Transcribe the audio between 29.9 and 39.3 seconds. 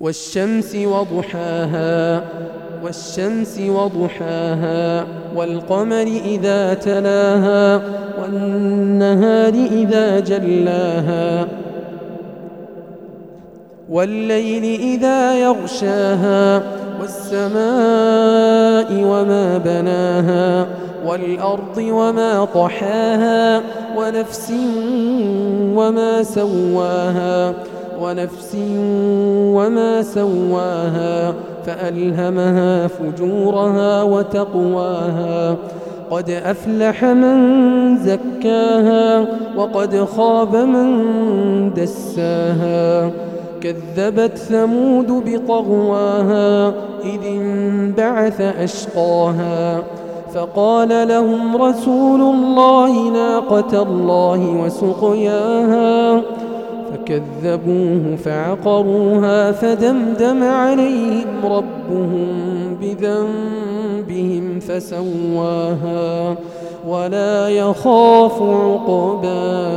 سواها فألهمها فجورها وتقواها قد أفلح من زكاها